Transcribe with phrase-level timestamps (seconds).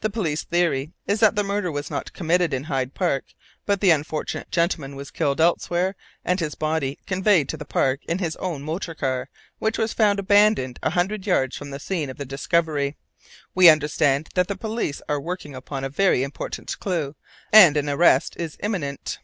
[0.00, 3.24] The police theory is that the murder was not committed in Hyde Park,
[3.64, 8.18] but the unfortunate gentleman was killed elsewhere and his body conveyed to the Park in
[8.20, 12.16] his own motor car, which was found abandoned a hundred yards from the scene of
[12.16, 12.96] the discovery.
[13.56, 17.16] We understand that the police are working upon a very important clue,
[17.52, 19.18] and an arrest is imminent."